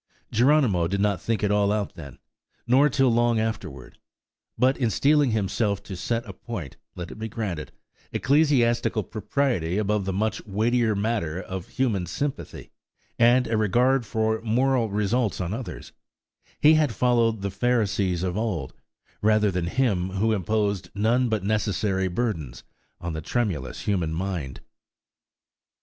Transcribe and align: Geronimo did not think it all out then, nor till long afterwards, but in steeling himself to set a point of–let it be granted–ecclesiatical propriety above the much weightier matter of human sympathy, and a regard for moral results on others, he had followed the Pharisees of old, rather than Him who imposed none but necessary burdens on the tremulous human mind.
Geronimo 0.31 0.87
did 0.87 0.99
not 0.99 1.21
think 1.21 1.43
it 1.43 1.51
all 1.51 1.71
out 1.71 1.93
then, 1.93 2.17
nor 2.65 2.89
till 2.89 3.11
long 3.13 3.39
afterwards, 3.39 3.97
but 4.57 4.75
in 4.75 4.89
steeling 4.89 5.29
himself 5.29 5.83
to 5.83 5.95
set 5.95 6.25
a 6.25 6.33
point 6.33 6.73
of–let 6.93 7.11
it 7.11 7.19
be 7.19 7.29
granted–ecclesiatical 7.29 9.03
propriety 9.03 9.77
above 9.77 10.05
the 10.05 10.11
much 10.11 10.43
weightier 10.47 10.95
matter 10.95 11.39
of 11.39 11.67
human 11.67 12.07
sympathy, 12.07 12.71
and 13.19 13.45
a 13.45 13.55
regard 13.55 14.03
for 14.03 14.41
moral 14.41 14.89
results 14.89 15.39
on 15.39 15.53
others, 15.53 15.91
he 16.59 16.73
had 16.73 16.95
followed 16.95 17.43
the 17.43 17.51
Pharisees 17.51 18.23
of 18.23 18.35
old, 18.35 18.73
rather 19.21 19.51
than 19.51 19.67
Him 19.67 20.09
who 20.13 20.33
imposed 20.33 20.89
none 20.95 21.29
but 21.29 21.43
necessary 21.43 22.07
burdens 22.07 22.63
on 22.99 23.13
the 23.13 23.21
tremulous 23.21 23.81
human 23.81 24.13
mind. 24.15 24.61